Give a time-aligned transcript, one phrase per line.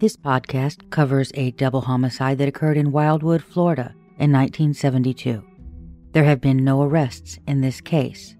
[0.00, 5.44] This podcast covers a double homicide that occurred in Wildwood, Florida in 1972.
[6.12, 8.34] There have been no arrests in this case.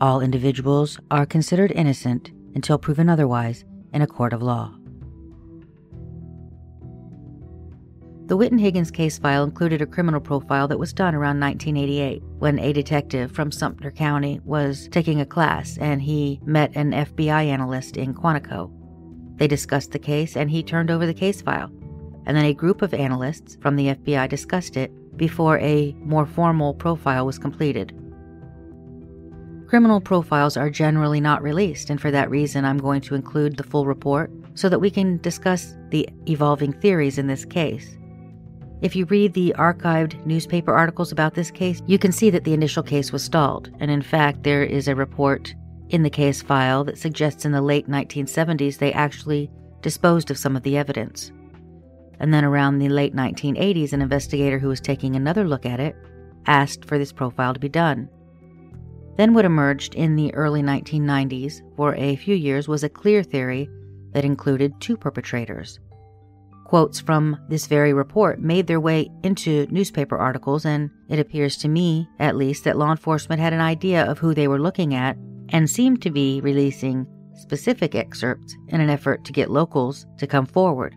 [0.00, 4.74] All individuals are considered innocent until proven otherwise in a court of law.
[8.26, 12.58] The Whitten Higgins case file included a criminal profile that was done around 1988 when
[12.58, 17.96] a detective from Sumter County was taking a class and he met an FBI analyst
[17.96, 18.72] in Quantico.
[19.36, 21.70] They discussed the case and he turned over the case file.
[22.26, 26.74] And then a group of analysts from the FBI discussed it before a more formal
[26.74, 27.92] profile was completed.
[29.66, 33.64] Criminal profiles are generally not released, and for that reason, I'm going to include the
[33.64, 37.96] full report so that we can discuss the evolving theories in this case.
[38.82, 42.52] If you read the archived newspaper articles about this case, you can see that the
[42.52, 45.54] initial case was stalled, and in fact, there is a report
[45.90, 49.50] in the case file that suggests in the late 1970s they actually
[49.82, 51.30] disposed of some of the evidence.
[52.20, 55.96] And then around the late 1980s, an investigator who was taking another look at it
[56.46, 58.08] asked for this profile to be done.
[59.16, 63.68] Then, what emerged in the early 1990s for a few years was a clear theory
[64.12, 65.78] that included two perpetrators.
[66.64, 71.68] Quotes from this very report made their way into newspaper articles, and it appears to
[71.68, 75.16] me, at least, that law enforcement had an idea of who they were looking at
[75.50, 80.46] and seemed to be releasing specific excerpts in an effort to get locals to come
[80.46, 80.94] forward.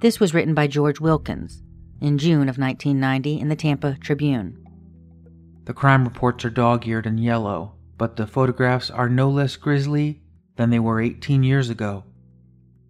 [0.00, 1.62] This was written by George Wilkins
[2.00, 4.62] in June of 1990 in the Tampa Tribune.
[5.64, 10.20] The crime reports are dog eared and yellow, but the photographs are no less grisly
[10.56, 12.04] than they were 18 years ago.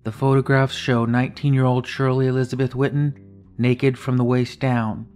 [0.02, 3.14] The photographs show 19 year old Shirley Elizabeth Whitten
[3.58, 5.06] naked from the waist down,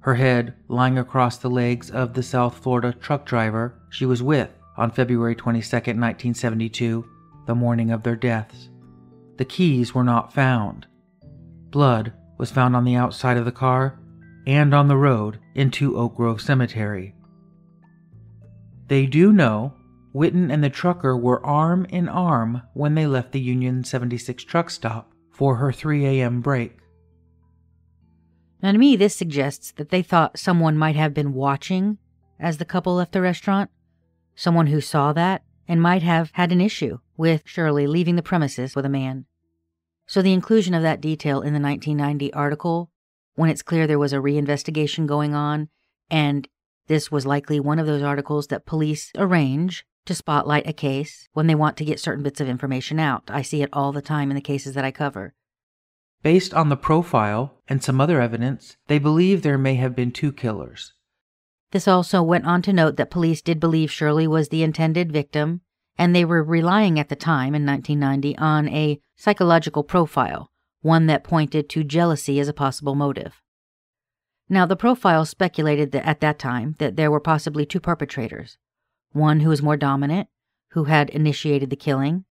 [0.00, 4.50] her head lying across the legs of the South Florida truck driver she was with
[4.76, 7.04] on February 22, 1972,
[7.46, 8.70] the morning of their deaths.
[9.36, 10.86] The keys were not found.
[11.70, 13.98] Blood was found on the outside of the car
[14.46, 17.14] and on the road into Oak Grove Cemetery.
[18.88, 19.74] They do know
[20.14, 24.70] Whitten and the trucker were arm in arm when they left the Union 76 truck
[24.70, 26.40] stop for her 3 a.m.
[26.40, 26.78] break.
[28.62, 31.98] Now, to me, this suggests that they thought someone might have been watching
[32.38, 33.70] as the couple left the restaurant,
[34.34, 38.74] someone who saw that and might have had an issue with Shirley leaving the premises
[38.74, 39.26] with a man.
[40.06, 42.90] So, the inclusion of that detail in the 1990 article,
[43.34, 45.68] when it's clear there was a reinvestigation going on,
[46.10, 46.46] and
[46.86, 51.46] this was likely one of those articles that police arrange to spotlight a case when
[51.46, 53.22] they want to get certain bits of information out.
[53.28, 55.34] I see it all the time in the cases that I cover.
[56.22, 60.32] Based on the profile and some other evidence, they believe there may have been two
[60.32, 60.92] killers.
[61.74, 65.60] This also went on to note that police did believe Shirley was the intended victim,
[65.98, 70.52] and they were relying at the time in 1990 on a psychological profile,
[70.82, 73.42] one that pointed to jealousy as a possible motive.
[74.48, 78.56] Now, the profile speculated that at that time that there were possibly two perpetrators
[79.10, 80.28] one who was more dominant,
[80.74, 82.24] who had initiated the killing,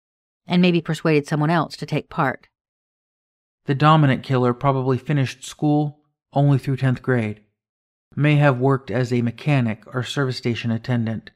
[0.48, 2.48] and maybe persuaded someone else to take part.
[3.66, 6.00] The dominant killer probably finished school
[6.32, 7.42] only through 10th grade,
[8.16, 11.32] may have worked as a mechanic or service station attendant,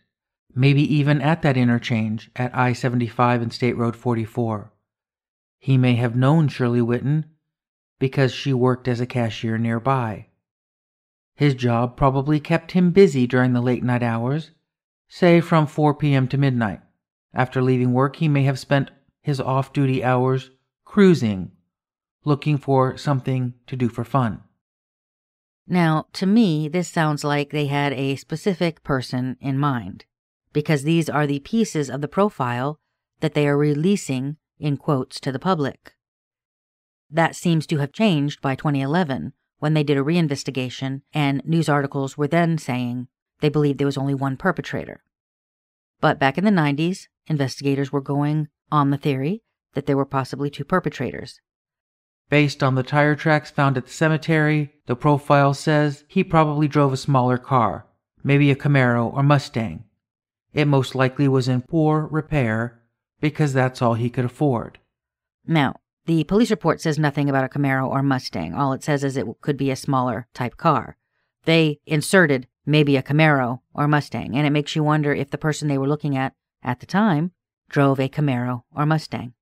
[0.53, 4.71] maybe even at that interchange at I 75 and State Road 44.
[5.59, 7.25] He may have known Shirley Whitten
[7.99, 10.27] because she worked as a cashier nearby.
[11.35, 14.51] His job probably kept him busy during the late night hours
[15.07, 16.27] say from 4 p.m.
[16.27, 16.81] to midnight.
[17.33, 20.51] After leaving work, he may have spent his off duty hours
[20.85, 21.51] cruising,
[22.25, 24.41] looking for something to do for fun.
[25.67, 30.05] Now, to me, this sounds like they had a specific person in mind,
[30.53, 32.79] because these are the pieces of the profile
[33.19, 35.93] that they are releasing in quotes to the public.
[37.09, 42.17] That seems to have changed by 2011 when they did a reinvestigation, and news articles
[42.17, 43.07] were then saying
[43.41, 45.03] they believed there was only one perpetrator.
[45.99, 49.43] But back in the 90s, investigators were going on the theory
[49.73, 51.41] that there were possibly two perpetrators.
[52.29, 56.91] Based on the tire tracks found at the cemetery, the profile says he probably drove
[56.91, 57.85] a smaller car,
[58.23, 59.85] maybe a Camaro or Mustang.
[60.53, 62.81] It most likely was in poor repair
[63.21, 64.79] because that's all he could afford.
[65.45, 65.75] Now,
[66.05, 68.53] the police report says nothing about a Camaro or Mustang.
[68.53, 70.97] All it says is it could be a smaller type car.
[71.45, 75.67] They inserted maybe a Camaro or Mustang, and it makes you wonder if the person
[75.67, 76.33] they were looking at
[76.63, 77.31] at the time
[77.69, 79.33] drove a Camaro or Mustang.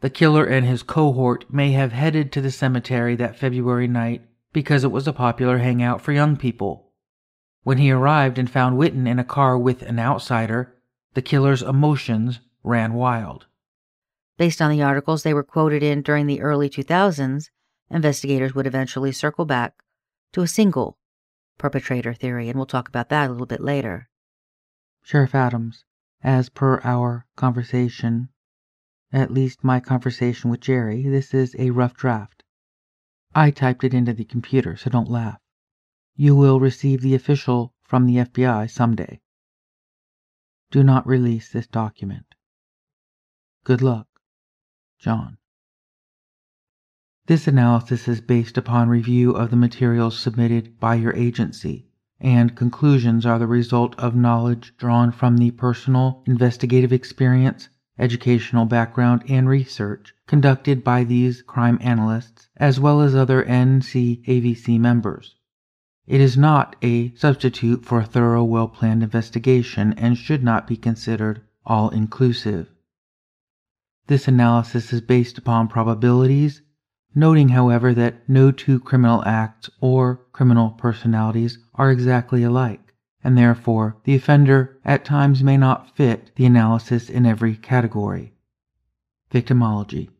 [0.00, 4.82] The killer and his cohort may have headed to the cemetery that February night because
[4.82, 6.90] it was a popular hangout for young people.
[7.62, 10.74] When he arrived and found Whitten in a car with an outsider,
[11.12, 13.46] the killer's emotions ran wild.
[14.38, 17.50] Based on the articles they were quoted in during the early 2000s,
[17.90, 19.82] investigators would eventually circle back
[20.32, 20.96] to a single
[21.58, 24.08] perpetrator theory, and we'll talk about that a little bit later.
[25.02, 25.84] Sheriff Adams,
[26.22, 28.29] as per our conversation,
[29.12, 32.44] at least my conversation with Jerry, this is a rough draft.
[33.34, 35.40] I typed it into the computer, so don't laugh.
[36.14, 39.20] You will receive the official from the FBI someday.
[40.70, 42.34] Do not release this document.
[43.64, 44.06] Good luck.
[44.98, 45.38] John.
[47.26, 51.88] This analysis is based upon review of the materials submitted by your agency,
[52.20, 57.68] and conclusions are the result of knowledge drawn from the personal investigative experience,
[58.00, 65.36] educational background, and research conducted by these crime analysts, as well as other NCAVC members.
[66.06, 70.76] It is not a substitute for a thorough, well planned investigation and should not be
[70.76, 72.68] considered all inclusive.
[74.08, 76.62] This analysis is based upon probabilities,
[77.14, 82.89] noting, however, that no two criminal acts or criminal personalities are exactly alike,
[83.22, 88.32] and therefore the offender at times may not fit the analysis in every category.
[89.32, 90.10] Victimology.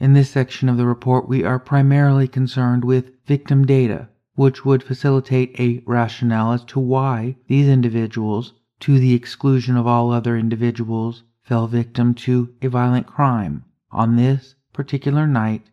[0.00, 4.82] In this section of the report, we are primarily concerned with victim data, which would
[4.82, 11.24] facilitate a rationale as to why these individuals, to the exclusion of all other individuals,
[11.42, 15.70] fell victim to a violent crime on this particular night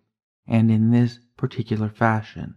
[0.47, 2.55] and in this particular fashion.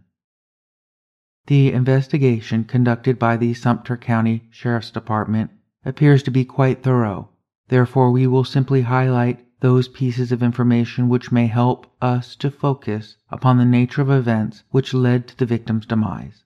[1.49, 5.49] The investigation conducted by the Sumter County Sheriff's Department
[5.83, 7.29] appears to be quite thorough.
[7.69, 13.17] Therefore, we will simply highlight those pieces of information which may help us to focus
[13.31, 16.43] upon the nature of events which led to the victim's demise.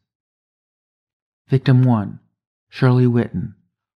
[1.49, 2.21] Victim 1,
[2.69, 3.55] Shirley Whitten,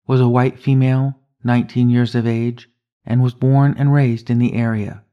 [0.09, 2.69] was a white female 19 years of age,
[3.05, 5.05] and was born and raised in the area.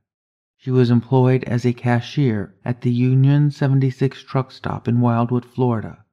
[0.63, 6.05] She was employed as a cashier at the Union 76 truck stop in Wildwood, Florida.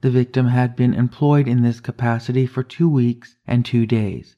[0.00, 4.34] The victim had been employed in this capacity for two weeks and two days,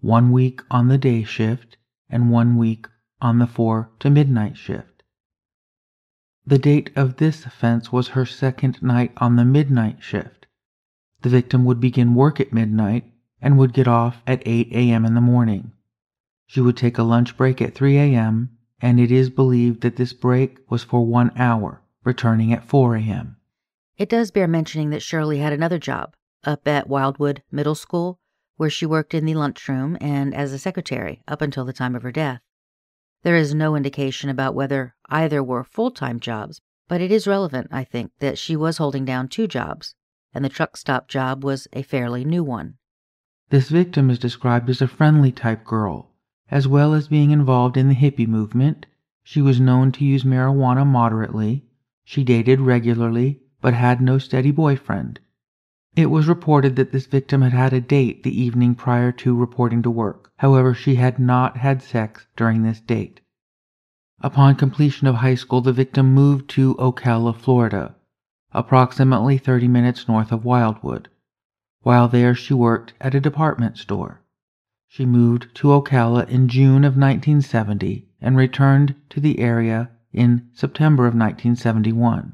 [0.00, 1.76] one week on the day shift
[2.08, 2.86] and one week
[3.20, 5.02] on the 4 to midnight shift.
[6.46, 10.46] The date of this offense was her second night on the midnight shift.
[11.20, 13.12] The victim would begin work at midnight
[13.42, 15.04] and would get off at 8 a.m.
[15.04, 15.72] in the morning.
[16.48, 20.14] She would take a lunch break at 3 a.m., and it is believed that this
[20.14, 23.36] break was for one hour, returning at 4 a.m.
[23.98, 28.18] It does bear mentioning that Shirley had another job up at Wildwood Middle School,
[28.56, 32.02] where she worked in the lunchroom and as a secretary up until the time of
[32.02, 32.40] her death.
[33.24, 37.68] There is no indication about whether either were full time jobs, but it is relevant,
[37.70, 39.94] I think, that she was holding down two jobs,
[40.32, 42.78] and the truck stop job was a fairly new one.
[43.50, 46.07] This victim is described as a friendly type girl.
[46.50, 48.86] As well as being involved in the hippie movement,
[49.22, 51.64] she was known to use marijuana moderately.
[52.04, 55.20] She dated regularly, but had no steady boyfriend.
[55.94, 59.82] It was reported that this victim had had a date the evening prior to reporting
[59.82, 60.30] to work.
[60.38, 63.20] However, she had not had sex during this date.
[64.20, 67.94] Upon completion of high school, the victim moved to Ocala, Florida,
[68.52, 71.08] approximately 30 minutes north of Wildwood.
[71.82, 74.22] While there, she worked at a department store.
[74.90, 81.04] She moved to Ocala in June of 1970 and returned to the area in September
[81.04, 82.32] of 1971.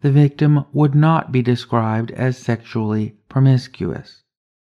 [0.00, 4.24] The victim would not be described as sexually promiscuous.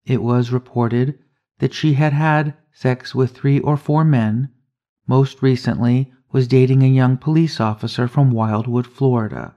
[0.05, 1.17] It was reported
[1.59, 4.49] that she had had sex with three or four men,
[5.07, 9.55] most recently was dating a young police officer from Wildwood, Florida.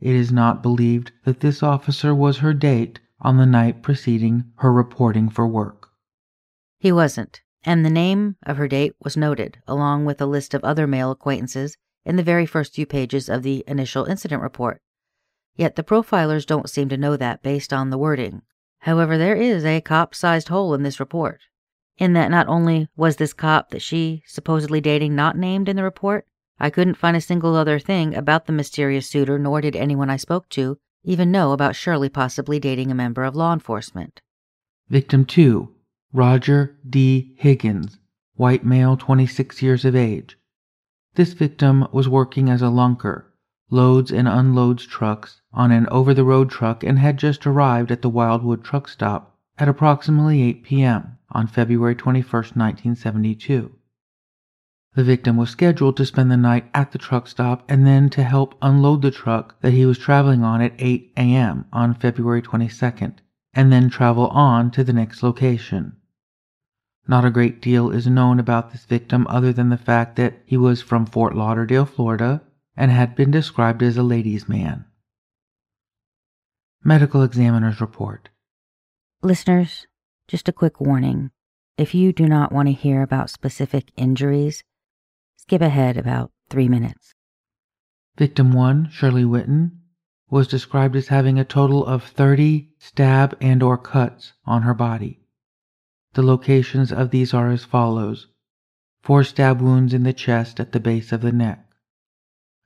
[0.00, 4.72] It is not believed that this officer was her date on the night preceding her
[4.72, 5.77] reporting for work.
[6.78, 10.62] He wasn't, and the name of her date was noted, along with a list of
[10.62, 14.80] other male acquaintances, in the very first few pages of the initial incident report.
[15.56, 18.42] Yet the profilers don't seem to know that based on the wording.
[18.80, 21.40] However, there is a cop sized hole in this report,
[21.96, 25.82] in that not only was this cop that she supposedly dating not named in the
[25.82, 26.26] report,
[26.60, 30.16] I couldn't find a single other thing about the mysterious suitor, nor did anyone I
[30.16, 34.20] spoke to even know about Shirley possibly dating a member of law enforcement.
[34.88, 35.74] Victim 2
[36.14, 37.34] Roger D.
[37.36, 37.98] Higgins,
[38.34, 40.38] white male, 26 years of age.
[41.16, 43.26] This victim was working as a lumper,
[43.68, 48.00] loads and unloads trucks on an over the road truck and had just arrived at
[48.00, 51.18] the Wildwood truck stop at approximately 8 p.m.
[51.30, 53.70] on February 21, 1972.
[54.94, 58.22] The victim was scheduled to spend the night at the truck stop and then to
[58.22, 61.66] help unload the truck that he was traveling on at 8 a.m.
[61.70, 63.16] on February 22nd,
[63.52, 65.96] and then travel on to the next location.
[67.08, 70.58] Not a great deal is known about this victim other than the fact that he
[70.58, 72.42] was from Fort Lauderdale, Florida,
[72.76, 74.84] and had been described as a ladies' man.
[76.84, 78.28] Medical Examiner's Report
[79.22, 79.86] Listeners,
[80.28, 81.30] just a quick warning.
[81.78, 84.62] If you do not want to hear about specific injuries,
[85.36, 87.14] skip ahead about three minutes.
[88.18, 89.78] Victim 1, Shirley Whitten,
[90.28, 95.17] was described as having a total of 30 stab and or cuts on her body.
[96.14, 98.26] The locations of these are as follows.
[99.02, 101.66] 4 stab wounds in the chest at the base of the neck.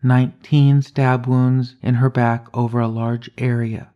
[0.03, 3.93] 19 stab wounds in her back over a large area.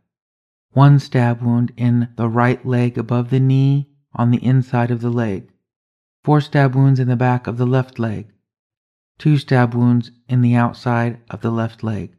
[0.72, 5.10] 1 stab wound in the right leg above the knee on the inside of the
[5.10, 5.50] leg.
[6.24, 8.32] 4 stab wounds in the back of the left leg.
[9.18, 12.16] 2 stab wounds in the outside of the left leg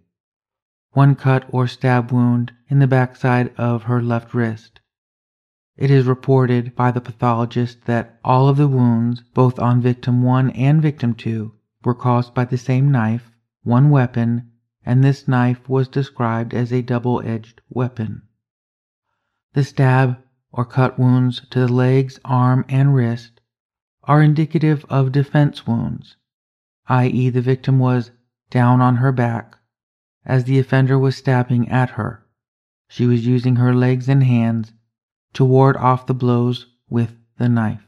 [0.98, 4.79] one cut or stab wound in the backside of her left wrist.
[5.77, 10.50] It is reported by the pathologist that all of the wounds, both on victim 1
[10.50, 11.53] and victim 2,
[11.84, 13.31] were caused by the same knife,
[13.62, 14.50] one weapon,
[14.84, 18.24] and this knife was described as a double edged weapon.
[19.53, 20.17] The stab
[20.51, 23.39] or cut wounds to the legs, arm, and wrist
[24.05, 26.17] are indicative of defense wounds,
[26.88, 28.10] i.e., the victim was
[28.50, 29.55] down on her back
[30.25, 32.25] as the offender was stabbing at her.
[32.88, 34.74] She was using her legs and hands
[35.38, 37.86] to ward off the blows with the knife.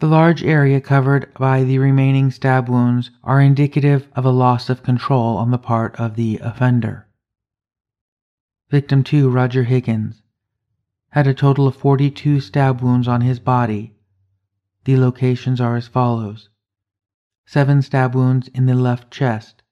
[0.00, 4.82] The large area covered by the remaining stab wounds are indicative of a loss of
[4.82, 7.08] control on the part of the offender.
[8.70, 10.20] Victim 2, Roger Higgins,
[11.12, 13.94] had a total of 42 stab wounds on his body.
[14.84, 16.50] The locations are as follows
[17.46, 19.62] 7 stab wounds in the left chest,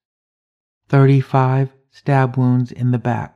[0.88, 3.35] 35 stab wounds in the back.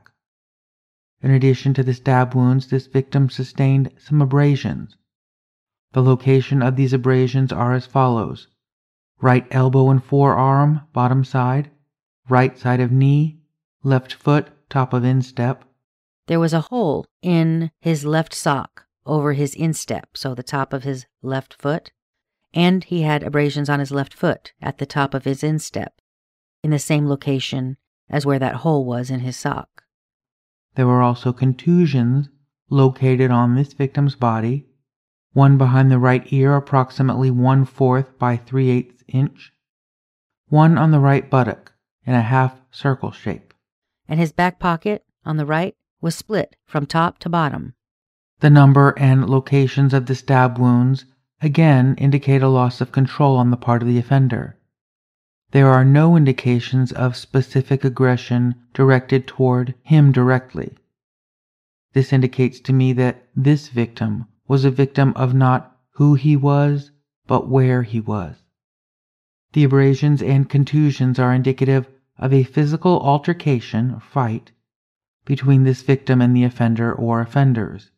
[1.23, 4.95] In addition to the stab wounds, this victim sustained some abrasions.
[5.93, 8.47] The location of these abrasions are as follows
[9.21, 11.69] right elbow and forearm, bottom side,
[12.27, 13.39] right side of knee,
[13.83, 15.63] left foot, top of instep.
[16.27, 20.83] There was a hole in his left sock over his instep, so the top of
[20.83, 21.91] his left foot,
[22.53, 26.01] and he had abrasions on his left foot at the top of his instep
[26.63, 27.77] in the same location
[28.09, 29.69] as where that hole was in his sock.
[30.75, 32.29] There were also contusions
[32.69, 34.67] located on this victim's body,
[35.33, 39.53] one behind the right ear approximately one fourth by three eighths inch,
[40.47, 41.73] one on the right buttock
[42.05, 43.53] in a half circle shape.
[44.07, 47.73] And his back pocket on the right was split from top to bottom.
[48.39, 51.05] The number and locations of the stab wounds
[51.41, 54.57] again indicate a loss of control on the part of the offender.
[55.51, 60.77] There are no indications of specific aggression directed toward him directly.
[61.91, 66.91] This indicates to me that this victim was a victim of not who he was,
[67.27, 68.37] but where he was.
[69.51, 71.85] The abrasions and contusions are indicative
[72.17, 74.51] of a physical altercation fight
[75.25, 77.91] between this victim and the offender or offenders.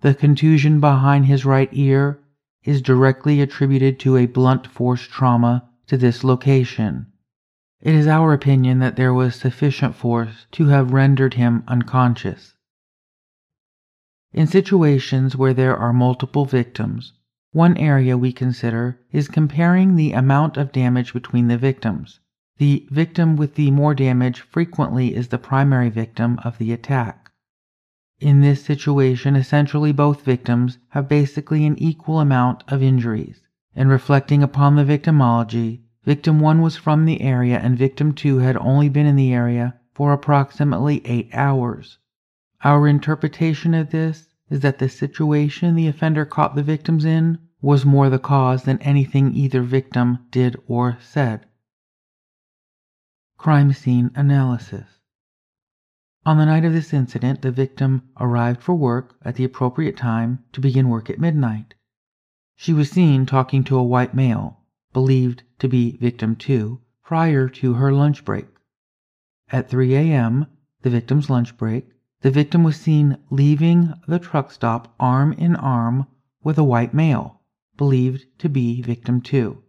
[0.00, 2.18] The contusion behind his right ear
[2.62, 7.06] is directly attributed to a blunt force trauma to this location.
[7.80, 12.54] It is our opinion that there was sufficient force to have rendered him unconscious.
[14.32, 17.12] In situations where there are multiple victims,
[17.52, 22.18] one area we consider is comparing the amount of damage between the victims.
[22.56, 27.30] The victim with the more damage frequently is the primary victim of the attack.
[28.18, 33.43] In this situation, essentially both victims have basically an equal amount of injuries.
[33.76, 38.56] In reflecting upon the victimology, victim 1 was from the area and victim 2 had
[38.58, 41.98] only been in the area for approximately 8 hours.
[42.62, 47.84] Our interpretation of this is that the situation the offender caught the victims in was
[47.84, 51.46] more the cause than anything either victim did or said.
[53.38, 55.00] Crime scene analysis.
[56.24, 60.44] On the night of this incident, the victim arrived for work at the appropriate time
[60.52, 61.74] to begin work at midnight.
[62.56, 64.60] She was seen talking to a white male,
[64.92, 68.46] believed to be victim 2, prior to her lunch break.
[69.50, 70.46] At 3 a.m.,
[70.82, 71.88] the victim's lunch break,
[72.20, 76.06] the victim was seen leaving the truck stop arm in arm
[76.44, 77.40] with a white male,
[77.76, 79.60] believed to be victim 2.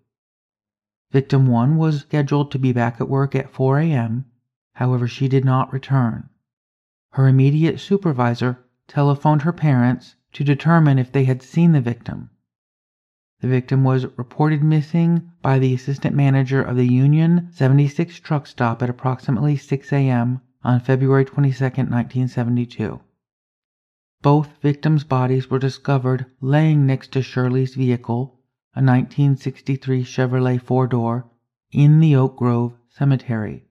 [1.12, 4.25] Victim 1 was scheduled to be back at work at 4 a.m.,
[4.74, 6.30] however, she did not return.
[7.13, 12.30] Her immediate supervisor telephoned her parents to determine if they had seen the victim.
[13.42, 18.82] The victim was reported missing by the assistant manager of the Union 76 truck stop
[18.82, 20.39] at approximately 6 a.m.
[20.63, 23.01] on February 22, 1972.
[24.22, 28.39] both victims' bodies were discovered laying next to Shirley's vehicle,
[28.74, 31.25] a 1963 Chevrolet four door,
[31.72, 33.65] in the Oak Grove Cemetery.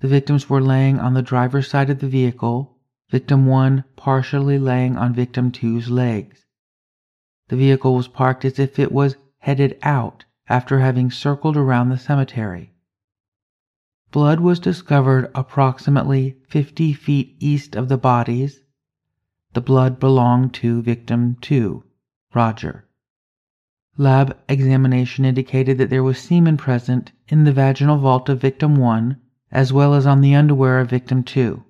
[0.00, 2.76] The victims were laying on the driver's side of the vehicle,
[3.10, 6.45] victim 1 partially laying on victim two's legs.
[7.48, 11.98] The vehicle was parked as if it was headed out after having circled around the
[11.98, 12.72] cemetery.
[14.10, 18.60] Blood was discovered approximately 50 feet east of the bodies
[19.56, 21.82] the blood belonged to victim 2,
[22.34, 22.84] Roger.
[23.96, 29.16] Lab examination indicated that there was semen present in the vaginal vault of victim 1
[29.50, 31.64] as well as on the underwear of victim 2.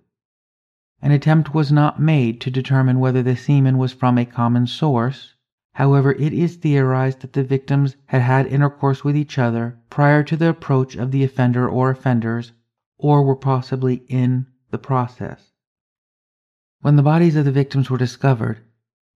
[1.01, 5.36] An attempt was not made to determine whether the semen was from a common source.
[5.77, 10.35] However, it is theorized that the victims had had intercourse with each other prior to
[10.35, 12.53] the approach of the offender or offenders,
[12.97, 15.53] or were possibly in the process.
[16.81, 18.61] When the bodies of the victims were discovered,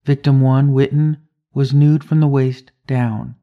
[0.05, 1.17] victim 1, Whitten,
[1.51, 3.37] was nude from the waist down.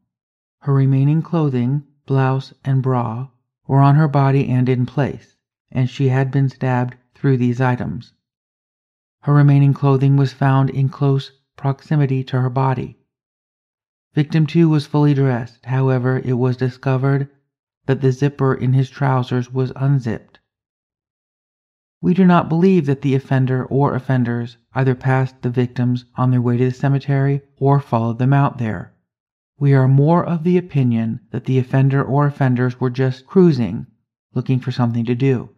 [0.60, 3.30] Her remaining clothing, blouse, and bra
[3.66, 5.34] were on her body and in place,
[5.72, 8.12] and she had been stabbed through these items.
[9.22, 12.94] Her remaining clothing was found in close proximity to her body.
[14.14, 17.28] Victim 2 was fully dressed, however, it was discovered
[17.86, 20.38] that the zipper in his trousers was unzipped.
[22.00, 26.40] We do not believe that the offender or offenders either passed the victims on their
[26.40, 28.92] way to the cemetery or followed them out there.
[29.58, 33.86] We are more of the opinion that the offender or offenders were just cruising,
[34.32, 35.50] looking for something to do.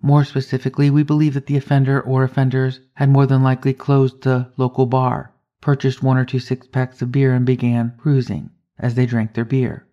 [0.00, 4.52] More specifically, we believe that the offender or offenders had more than likely closed the
[4.56, 9.06] local bar, purchased one or two six packs of beer, and began cruising as they
[9.06, 9.86] drank their beer.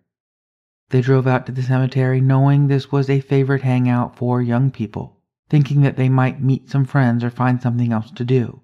[0.90, 5.14] They drove out to the cemetery knowing this was a favorite hangout for young people
[5.48, 8.62] thinking that they might meet some friends or find something else to do.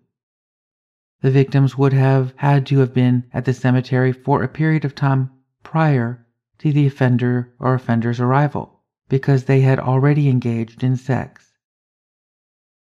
[1.20, 4.94] The victims would have had to have been at the cemetery for a period of
[4.94, 5.30] time
[5.62, 6.26] prior
[6.58, 11.49] to the offender or offender's arrival because they had already engaged in sex.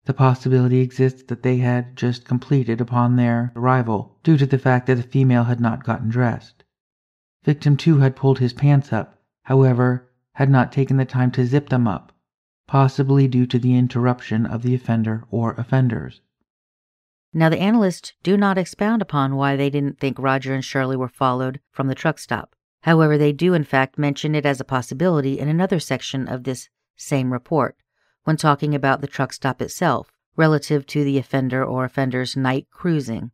[0.04, 4.86] The possibility exists that they had just completed upon their arrival due to the fact
[4.86, 6.64] that the female had not gotten dressed.
[7.44, 11.68] Victim 2 had pulled his pants up, however, had not taken the time to zip
[11.68, 12.12] them up
[12.72, 16.22] possibly due to the interruption of the offender or offenders.
[17.34, 21.06] Now, the analysts do not expound upon why they didn't think Roger and Shirley were
[21.06, 22.56] followed from the truck stop.
[22.82, 26.70] However, they do in fact mention it as a possibility in another section of this
[26.96, 27.76] same report
[28.24, 33.30] when talking about the truck stop itself relative to the offender or offender's night cruising.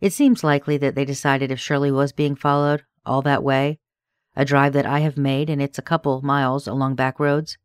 [0.00, 3.78] It seems likely that they decided if Shirley was being followed all that way,
[4.34, 7.56] a drive that I have made and it's a couple miles along back roads,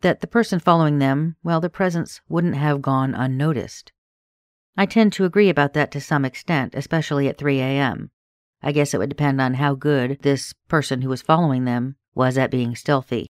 [0.00, 3.92] that the person following them, well, their presence wouldn't have gone unnoticed.
[4.76, 8.10] I tend to agree about that to some extent, especially at 3 a.m.
[8.62, 12.38] I guess it would depend on how good this person who was following them was
[12.38, 13.28] at being stealthy.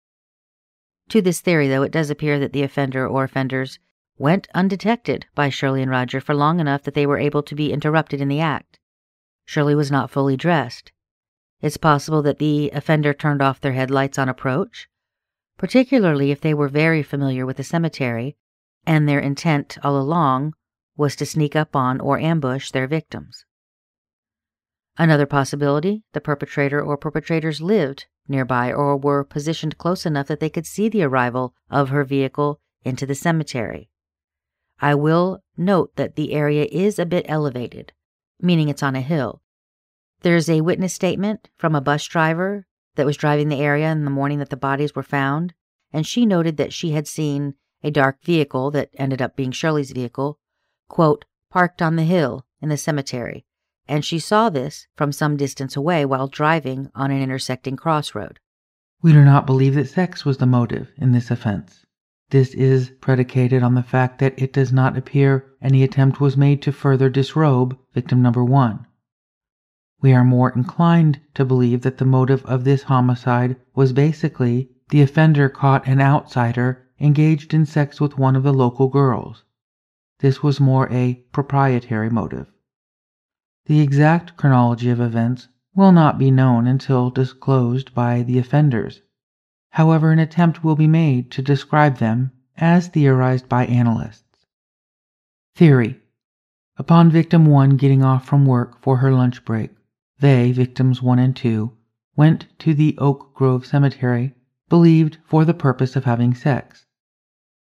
[1.09, 3.79] To this theory, though, it does appear that the offender or offenders
[4.17, 7.71] went undetected by Shirley and Roger for long enough that they were able to be
[7.71, 8.79] interrupted in the act.
[9.45, 10.91] Shirley was not fully dressed.
[11.61, 14.89] It's possible that the offender turned off their headlights on approach,
[15.57, 18.35] particularly if they were very familiar with the cemetery
[18.85, 20.53] and their intent all along
[20.95, 23.45] was to sneak up on or ambush their victims.
[24.97, 30.49] Another possibility the perpetrator or perpetrators lived nearby or were positioned close enough that they
[30.49, 33.89] could see the arrival of her vehicle into the cemetery.
[34.79, 37.93] I will note that the area is a bit elevated,
[38.41, 39.41] meaning it's on a hill.
[40.21, 44.11] There's a witness statement from a bus driver that was driving the area in the
[44.11, 45.53] morning that the bodies were found,
[45.91, 49.91] and she noted that she had seen a dark vehicle that ended up being Shirley's
[49.91, 50.39] vehicle,
[50.89, 53.45] quote, parked on the hill in the cemetery,
[53.87, 58.39] and she saw this from some distance away while driving on an intersecting crossroad.
[59.01, 61.85] We do not believe that sex was the motive in this offense.
[62.29, 66.61] This is predicated on the fact that it does not appear any attempt was made
[66.63, 68.85] to further disrobe victim number one.
[70.01, 75.01] We are more inclined to believe that the motive of this homicide was basically the
[75.01, 79.43] offender caught an outsider engaged in sex with one of the local girls.
[80.19, 82.51] This was more a proprietary motive.
[83.67, 89.01] The exact chronology of events will not be known until disclosed by the offenders.
[89.71, 94.45] However, an attempt will be made to describe them as theorized by analysts.
[95.53, 95.99] Theory
[96.77, 99.75] Upon victim 1 getting off from work for her lunch break,
[100.17, 101.73] they, victims 1 and 2,
[102.15, 104.33] went to the Oak Grove Cemetery,
[104.69, 106.85] believed for the purpose of having sex.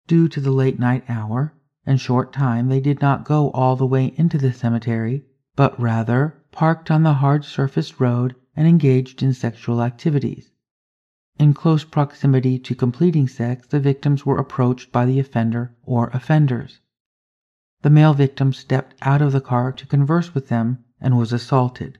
[0.07, 1.53] Due to the late night hour,
[1.85, 5.25] and short time they did not go all the way into the cemetery,
[5.61, 10.49] but rather parked on the hard surfaced road and engaged in sexual activities.
[11.37, 16.79] In close proximity to completing sex, the victims were approached by the offender or offenders.
[17.83, 21.99] The male victim stepped out of the car to converse with them and was assaulted.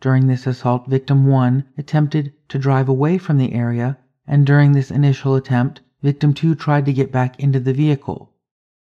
[0.00, 4.92] During this assault, victim 1 attempted to drive away from the area, and during this
[4.92, 8.34] initial attempt, victim 2 tried to get back into the vehicle,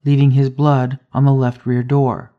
[0.05, 2.30] leaving his blood on the left rear door.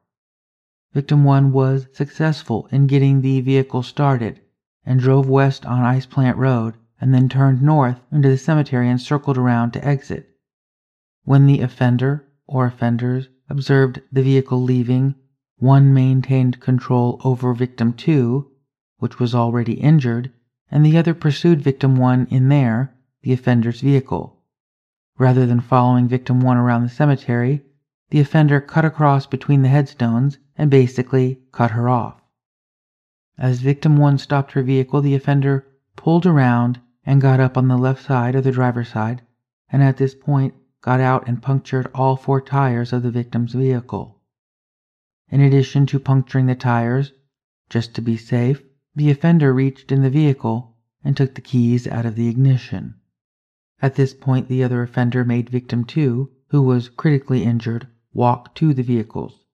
[0.95, 4.41] Victim 1 was successful in getting the vehicle started
[4.85, 9.01] and drove west on Ice Plant Road and then turned north into the cemetery and
[9.01, 10.29] circled around to exit.
[11.25, 15.15] When the offender or offenders observed the vehicle leaving,
[15.57, 18.51] one maintained control over victim 2,
[18.99, 20.31] which was already injured,
[20.71, 24.43] and the other pursued victim 1 in their, the offender's vehicle.
[25.19, 27.63] Rather than following victim 1 around the cemetery,
[28.13, 32.21] the offender cut across between the headstones and basically cut her off.
[33.39, 37.79] As victim 1 stopped her vehicle, the offender pulled around and got up on the
[37.79, 39.23] left side of the driver's side,
[39.71, 44.21] and at this point got out and punctured all four tires of the victim's vehicle.
[45.31, 47.13] In addition to puncturing the tires,
[47.71, 48.63] just to be safe,
[48.95, 52.95] the offender reached in the vehicle and took the keys out of the ignition.
[53.81, 58.75] At this point, the other offender made victim two, who was critically injured, walk to
[58.75, 59.45] the vehicles.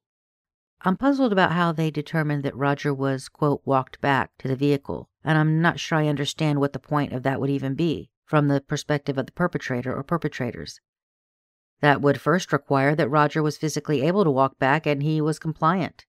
[0.83, 5.09] I'm puzzled about how they determined that Roger was, quote, walked back to the vehicle,
[5.25, 8.49] and I'm not sure I understand what the point of that would even be from
[8.49, 10.81] the perspective of the perpetrator or perpetrators.
[11.81, 15.39] That would first require that Roger was physically able to walk back and he was
[15.39, 16.05] compliant.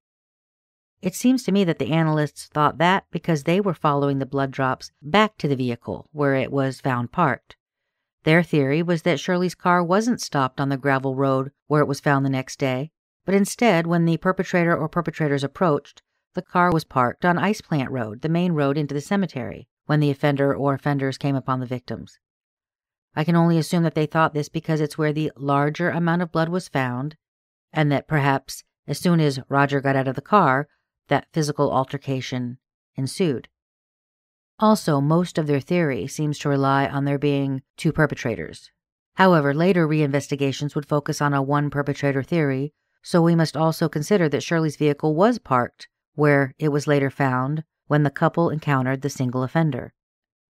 [1.01, 4.51] It seems to me that the analysts thought that because they were following the blood
[4.51, 7.55] drops back to the vehicle where it was found parked.
[8.23, 11.99] Their theory was that Shirley's car wasn't stopped on the gravel road where it was
[11.99, 12.91] found the next day,
[13.25, 16.01] but instead, when the perpetrator or perpetrators approached,
[16.33, 19.99] the car was parked on Ice Plant Road, the main road into the cemetery, when
[19.99, 22.19] the offender or offenders came upon the victims.
[23.15, 26.31] I can only assume that they thought this because it's where the larger amount of
[26.31, 27.15] blood was found,
[27.73, 30.67] and that perhaps as soon as Roger got out of the car,
[31.07, 32.57] that physical altercation
[32.95, 33.47] ensued.
[34.59, 38.71] Also, most of their theory seems to rely on there being two perpetrators.
[39.15, 44.27] However, later reinvestigations would focus on a one perpetrator theory, so we must also consider
[44.29, 49.09] that Shirley's vehicle was parked where it was later found when the couple encountered the
[49.09, 49.93] single offender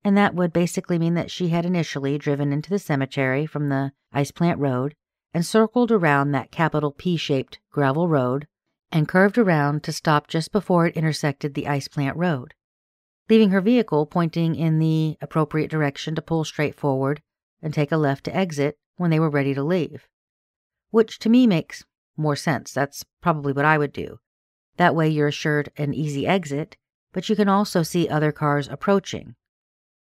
[0.03, 3.91] and that would basically mean that she had initially driven into the cemetery from the
[4.13, 4.95] Ice Plant Road
[5.33, 8.47] and circled around that capital P shaped gravel road
[8.91, 12.53] and curved around to stop just before it intersected the Ice Plant Road,
[13.29, 17.21] leaving her vehicle pointing in the appropriate direction to pull straight forward
[17.61, 20.07] and take a left to exit when they were ready to leave.
[20.91, 21.85] Which to me makes
[22.17, 22.73] more sense.
[22.73, 24.19] That's probably what I would do.
[24.77, 26.77] That way you're assured an easy exit,
[27.13, 29.35] but you can also see other cars approaching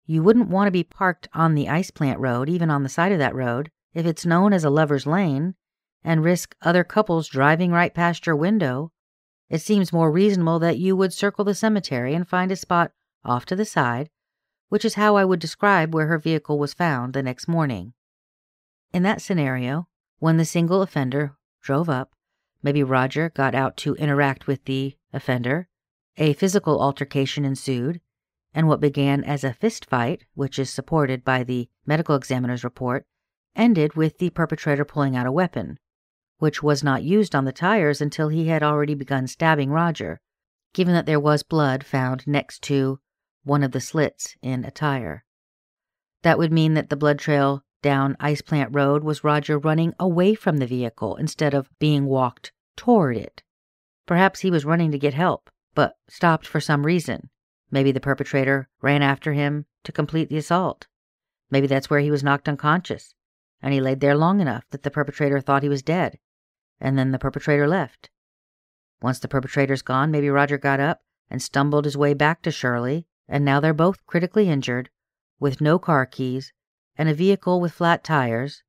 [0.08, 3.12] you wouldn't want to be parked on the ice plant road, even on the side
[3.12, 5.56] of that road, if it's known as a lover's lane,
[6.04, 8.92] and risk other couples driving right past your window.
[9.50, 12.92] It seems more reasonable that you would circle the cemetery and find a spot
[13.26, 14.10] off to the side,
[14.70, 17.94] which is how I would describe where her vehicle was found the next morning.
[18.94, 19.88] In that scenario,
[20.20, 22.16] when the single offender drove up,
[22.64, 25.68] maybe Roger got out to interact with the offender,
[26.18, 28.02] a physical altercation ensued,
[28.54, 33.06] and what began as a fist fight, which is supported by the medical examiner's report,
[33.56, 35.78] ended with the perpetrator pulling out a weapon,
[36.38, 40.22] which was not used on the tires until he had already begun stabbing Roger,
[40.74, 43.00] given that there was blood found next to
[43.46, 45.24] one of the slits in a tire.
[46.24, 50.36] That would mean that the blood trail down Ice Plant Road was Roger running away
[50.36, 53.44] from the vehicle instead of being walked toward it.
[54.06, 57.30] Perhaps he was running to get help, but stopped for some reason,
[57.72, 60.88] Maybe the perpetrator ran after him to complete the assault.
[61.50, 63.14] Maybe that's where he was knocked unconscious,
[63.62, 66.18] and he laid there long enough that the perpetrator thought he was dead,
[66.80, 68.10] and then the perpetrator left.
[69.02, 73.08] Once the perpetrator's gone, maybe Roger got up and stumbled his way back to Shirley,
[73.28, 74.90] and now they're both critically injured,
[75.40, 76.54] with no car keys,
[76.98, 78.64] and a vehicle with flat tires.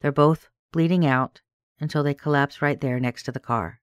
[0.00, 1.40] They're both bleeding out
[1.80, 3.80] until they collapse right there next to the car.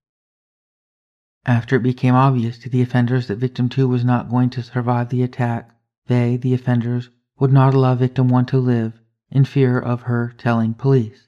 [1.45, 5.09] After it became obvious to the offenders that victim 2 was not going to survive
[5.09, 5.69] the attack,
[6.07, 8.99] they, the offenders, would not allow victim 1 to live
[9.29, 11.27] in fear of her telling police.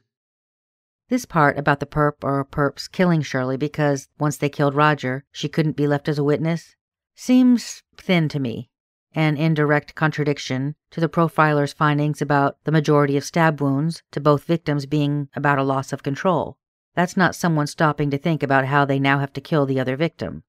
[1.10, 5.48] This part about the perp or perps killing Shirley because once they killed Roger, she
[5.48, 6.76] couldn't be left as a witness
[7.16, 8.70] seems thin to me,
[9.14, 14.20] and in direct contradiction to the profiler's findings about the majority of stab wounds to
[14.20, 16.58] both victims being about a loss of control.
[16.96, 19.96] That's not someone stopping to think about how they now have to kill the other
[19.96, 20.44] victim.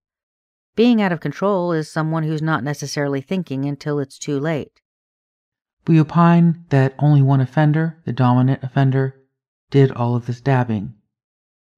[0.76, 4.80] Being out of control is someone who's not necessarily thinking until it's too late.
[5.86, 9.16] We opine that only one offender, the dominant offender,
[9.70, 10.94] did all of the stabbing.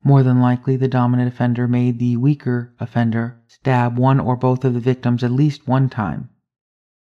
[0.03, 4.75] More than likely, the dominant offender made the weaker offender stab one or both of
[4.75, 6.31] the victims at least one time.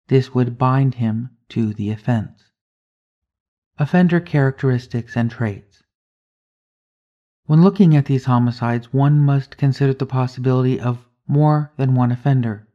[0.08, 2.50] This would bind him to the offense.
[3.78, 5.82] Offender characteristics and traits.
[7.46, 12.68] When looking at these homicides, one must consider the possibility of more than one offender.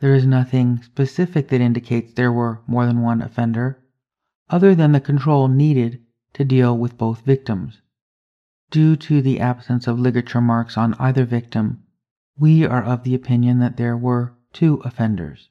[0.00, 3.80] There is nothing specific that indicates there were more than one offender,
[4.50, 6.02] other than the control needed
[6.34, 7.80] to deal with both victims.
[8.70, 11.84] Due to the absence of ligature marks on either victim,
[12.36, 15.50] we are of the opinion that there were two offenders.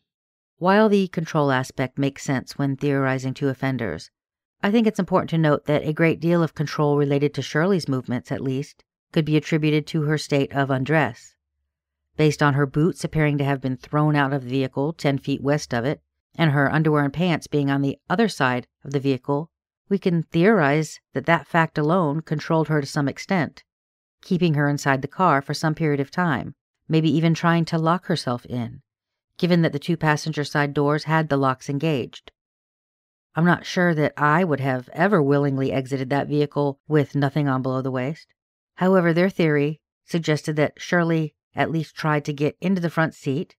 [0.58, 4.12] While the control aspect makes sense when theorizing two offenders,
[4.62, 7.90] I think it's important to note that a great deal of control related to Shirley's
[7.90, 11.36] movements, at least, could be attributed to her state of undress.
[12.16, 15.42] Based on her boots appearing to have been thrown out of the vehicle 10 feet
[15.42, 16.02] west of it,
[16.36, 19.50] and her underwear and pants being on the other side of the vehicle,
[19.90, 23.64] we can theorize that that fact alone controlled her to some extent,
[24.22, 26.56] keeping her inside the car for some period of time,
[26.88, 28.82] maybe even trying to lock herself in,
[29.38, 32.32] given that the two passenger side doors had the locks engaged.
[33.36, 37.62] I'm not sure that I would have ever willingly exited that vehicle with nothing on
[37.62, 38.28] below the waist.
[38.76, 43.56] However, their theory suggested that Shirley at least tried to get into the front seat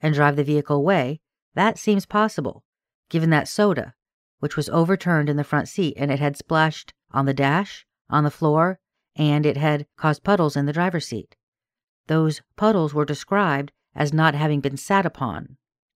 [0.00, 1.20] and drive the vehicle away,
[1.54, 2.64] that seems possible,
[3.08, 3.94] given that soda,
[4.40, 8.24] which was overturned in the front seat and it had splashed on the dash, on
[8.24, 8.78] the floor,
[9.16, 11.34] and it had caused puddles in the driver's seat.
[12.06, 15.56] Those puddles were described as not having been sat upon,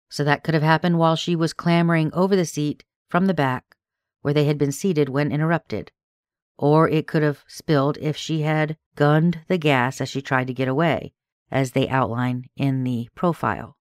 [0.09, 3.77] so that could have happened while she was clambering over the seat from the back,
[4.23, 5.91] where they had been seated when interrupted.
[6.57, 10.55] Or it could have spilled if she had gunned the gas as she tried to
[10.55, 11.13] get away,
[11.51, 13.77] as they outline in the profile.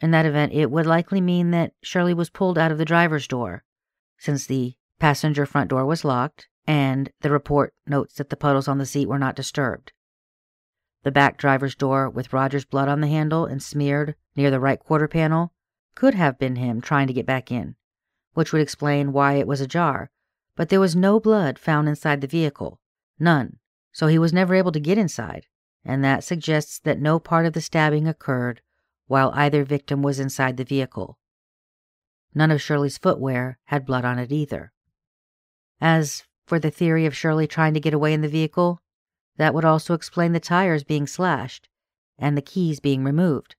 [0.00, 3.28] In that event, it would likely mean that Shirley was pulled out of the driver's
[3.28, 3.64] door,
[4.18, 8.78] since the passenger front door was locked, and the report notes that the puddles on
[8.78, 9.92] the seat were not disturbed.
[11.02, 14.78] The back driver's door, with Roger's blood on the handle and smeared near the right
[14.78, 15.52] quarter panel,
[15.94, 17.76] could have been him trying to get back in,
[18.34, 20.10] which would explain why it was ajar,
[20.56, 22.80] but there was no blood found inside the vehicle,
[23.18, 23.58] none,
[23.92, 25.46] so he was never able to get inside
[25.84, 28.60] and that suggests that no part of the stabbing occurred
[29.06, 31.18] while either victim was inside the vehicle.
[32.34, 34.72] None of Shirley's footwear had blood on it either.
[35.80, 38.80] As for the theory of Shirley trying to get away in the vehicle,
[39.36, 41.68] that would also explain the tires being slashed
[42.18, 43.56] and the keys being removed.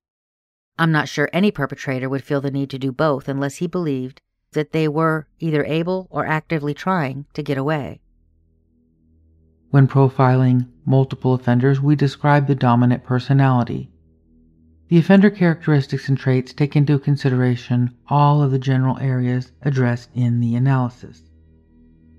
[0.77, 4.21] I'm not sure any perpetrator would feel the need to do both unless he believed
[4.53, 8.01] that they were either able or actively trying to get away.
[9.69, 13.89] When profiling multiple offenders, we describe the dominant personality.
[14.89, 20.41] The offender characteristics and traits take into consideration all of the general areas addressed in
[20.41, 21.23] the analysis.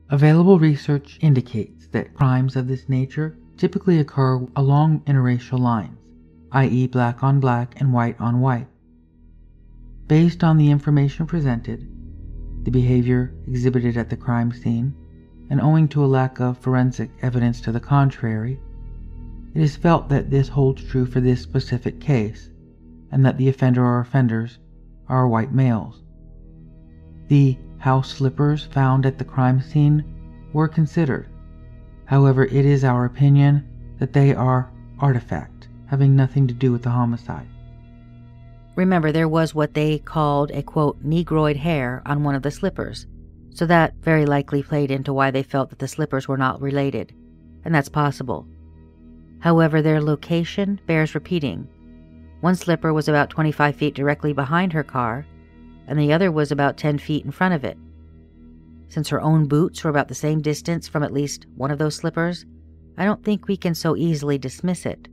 [0.09, 5.97] Available research indicates that crimes of this nature typically occur along interracial lines,
[6.51, 8.67] i.e., black on black and white on white.
[10.09, 11.89] Based on the information presented,
[12.65, 14.93] the behavior exhibited at the crime scene,
[15.49, 18.59] and owing to a lack of forensic evidence to the contrary,
[19.55, 22.51] it is felt that this holds true for this specific case,
[23.13, 24.59] and that the offender or offenders
[25.07, 26.03] are white males.
[27.29, 30.03] The house slippers found at the crime scene
[30.53, 31.29] were considered.
[32.07, 33.67] However, it is our opinion
[33.99, 37.47] that they are artifact, having nothing to do with the homicide.
[38.75, 43.07] Remember, there was what they called a quote, negroid hair on one of the slippers,
[43.55, 47.15] so that very likely played into why they felt that the slippers were not related,
[47.65, 48.47] and that's possible.
[49.41, 51.69] However, their location bears repeating.
[52.41, 55.27] One slipper was about 25 feet directly behind her car,
[55.87, 57.77] and the other was about 10 feet in front of it.
[58.93, 61.95] Since her own boots were about the same distance from at least one of those
[61.97, 62.45] slippers,
[62.99, 65.09] I don't think we can so easily dismiss it.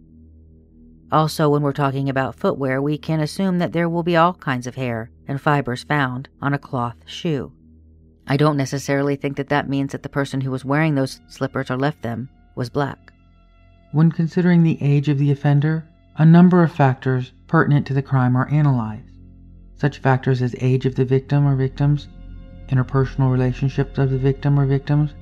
[1.14, 4.68] Also, when we're talking about footwear, we can assume that there will be all kinds
[4.68, 7.54] of hair and fibers found on a cloth shoe.
[8.28, 11.72] I don't necessarily think that that means that the person who was wearing those slippers
[11.72, 13.14] or left them was black.
[13.94, 15.88] When considering the age of the offender,
[16.18, 19.18] a number of factors pertinent to the crime are analyzed.
[19.76, 22.10] Such factors as age of the victim or victims,
[22.70, 25.14] interpersonal relationships of the victim or victims,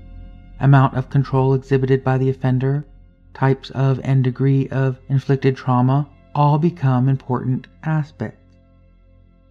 [0.60, 2.86] amount of control exhibited by the offender,
[3.34, 8.58] types of and degree of inflicted trauma all become important aspects.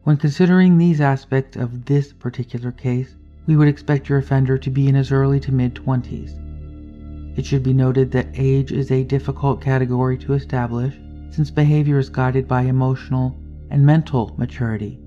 [0.04, 4.88] When considering these aspects of this particular case, we would expect your offender to be
[4.88, 7.38] in his early to mid 20s.
[7.38, 10.94] It should be noted that age is a difficult category to establish
[11.30, 13.36] since behavior is guided by emotional
[13.70, 14.98] and mental maturity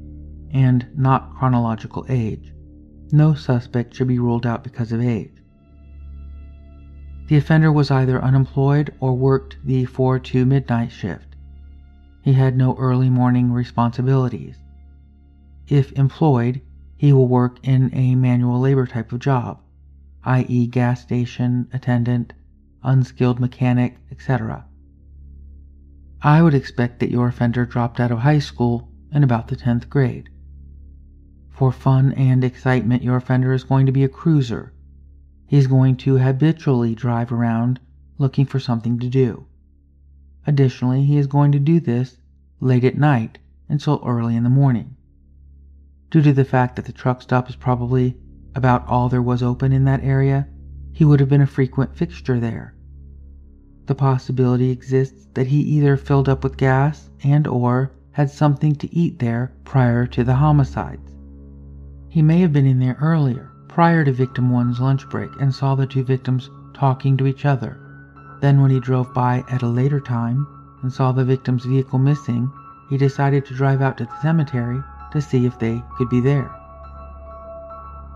[0.52, 2.54] and not chronological age.
[3.12, 5.32] No suspect should be ruled out because of age.
[7.28, 11.36] The offender was either unemployed or worked the 4 to midnight shift.
[12.24, 14.58] He had no early morning responsibilities.
[15.68, 16.62] If employed,
[16.98, 19.62] he will work in a manual labor type of job,
[20.24, 22.34] i.e., gas station attendant,
[22.84, 24.66] unskilled mechanic, etc.
[26.22, 29.88] I would expect that your offender dropped out of high school in about the 10th
[29.90, 30.30] grade.
[31.60, 34.72] For fun and excitement, your offender is going to be a cruiser.
[35.46, 37.82] He's going to habitually drive around
[38.18, 39.46] looking for something to do.
[40.48, 42.18] Additionally, he is going to do this
[42.62, 44.96] late at night until early in the morning.
[46.10, 48.16] Due to the fact that the truck stop is probably
[48.56, 50.48] about all there was open in that area,
[50.94, 52.74] he would have been a frequent fixture there.
[53.86, 58.96] The possibility exists that he either filled up with gas and or had something to
[58.96, 61.19] eat there prior to the homicides.
[62.12, 65.76] He may have been in there earlier, prior to victim one's lunch break, and saw
[65.76, 67.78] the two victims talking to each other.
[68.42, 70.48] Then, when he drove by at a later time
[70.82, 72.52] and saw the victim's vehicle missing,
[72.90, 76.50] he decided to drive out to the cemetery to see if they could be there.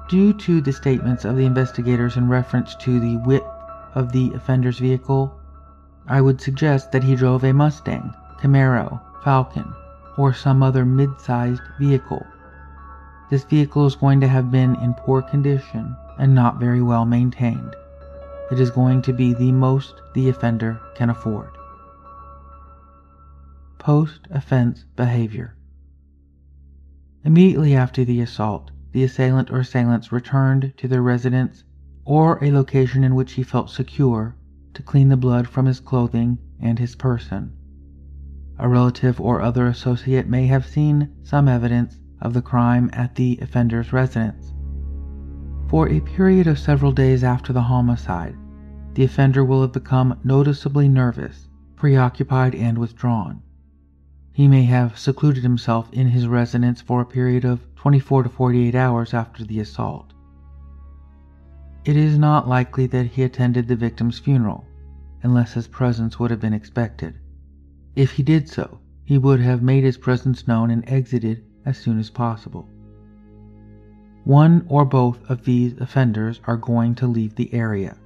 [0.09, 3.45] Due to the statements of the investigators in reference to the width
[3.93, 5.39] of the offender's vehicle,
[6.07, 9.71] I would suggest that he drove a Mustang, Camaro, Falcon,
[10.17, 12.25] or some other mid sized vehicle
[13.29, 17.75] this vehicle is going to have been in poor condition and not very well maintained.
[18.51, 21.49] It is going to be the most the offender can afford.
[23.79, 25.55] Post offense behavior.
[27.25, 31.63] Immediately after the assault, the assailant or assailants returned to their residence
[32.05, 34.35] or a location in which he felt secure
[34.73, 37.53] to clean the blood from his clothing and his person.
[38.59, 43.37] A relative or other associate may have seen some evidence of the crime at the
[43.41, 44.53] offender's residence.
[45.67, 48.35] For a period of several days after the homicide,
[48.93, 53.41] the offender will have become noticeably nervous, preoccupied, and withdrawn.
[54.31, 58.73] He may have secluded himself in his residence for a period of 24 to 48
[58.73, 60.13] hours after the assault.
[61.83, 64.65] It is not likely that he attended the victim's funeral,
[65.23, 67.15] unless his presence would have been expected.
[67.95, 71.99] If he did so, he would have made his presence known and exited as soon
[71.99, 72.67] as possible.
[74.23, 77.97] One or both of these offenders are going to leave the area.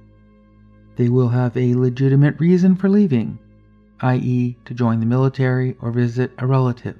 [0.96, 3.38] They will have a legitimate reason for leaving,
[4.00, 6.98] i.e., to join the military or visit a relative.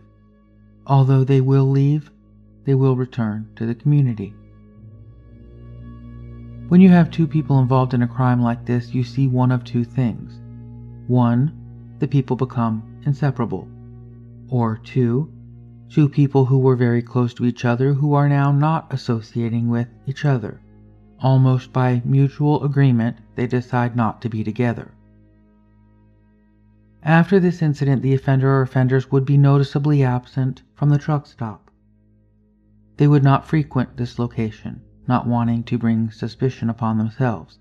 [0.87, 2.11] Although they will leave,
[2.65, 4.35] they will return to the community.
[6.69, 9.65] When you have two people involved in a crime like this, you see one of
[9.65, 10.39] two things.
[11.09, 13.67] One, the people become inseparable.
[14.51, 15.33] Or two,
[15.91, 19.89] two people who were very close to each other who are now not associating with
[20.07, 20.61] each other.
[21.21, 24.93] Almost by mutual agreement, they decide not to be together.
[27.03, 31.71] After this incident, the offender or offenders would be noticeably absent from the truck stop.
[32.97, 37.59] They would not frequent this location, not wanting to bring suspicion upon themselves.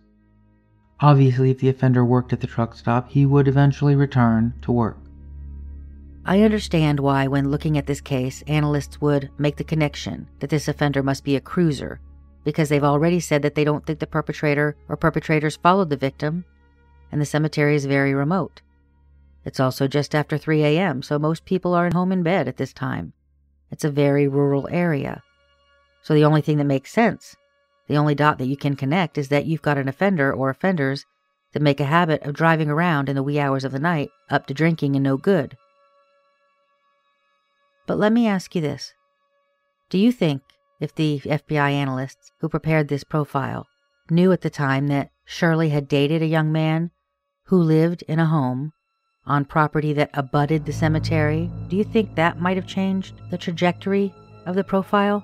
[1.00, 4.98] Obviously, if the offender worked at the truck stop, he would eventually return to work.
[6.30, 10.68] I understand why, when looking at this case, analysts would make the connection that this
[10.68, 12.02] offender must be a cruiser,
[12.44, 16.44] because they've already said that they don't think the perpetrator or perpetrators followed the victim,
[17.14, 18.62] and the cemetery is very remote.
[19.46, 22.74] It's also just after 3 a.m., so most people are home in bed at this
[22.74, 23.14] time.
[23.72, 25.24] It's a very rural area.
[26.02, 27.38] So the only thing that makes sense,
[27.88, 31.06] the only dot that you can connect, is that you've got an offender or offenders
[31.54, 34.46] that make a habit of driving around in the wee hours of the night, up
[34.48, 35.56] to drinking and no good.
[37.88, 38.94] But let me ask you this
[39.90, 40.44] Do you think
[40.80, 43.66] if the FBI analysts who prepared this profile
[44.12, 46.92] knew at the time that Shirley had dated a young man
[47.46, 48.74] who lived in a home
[49.26, 54.14] on property that abutted the cemetery, do you think that might have changed the trajectory
[54.46, 55.24] of the profile?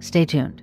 [0.00, 0.62] Stay tuned.